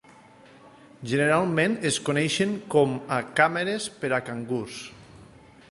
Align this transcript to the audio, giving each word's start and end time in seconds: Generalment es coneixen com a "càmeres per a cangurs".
Generalment 1.11 1.75
es 1.89 1.99
coneixen 2.07 2.57
com 2.77 2.97
a 3.19 3.21
"càmeres 3.41 3.87
per 4.01 4.13
a 4.17 4.23
cangurs". 4.31 4.81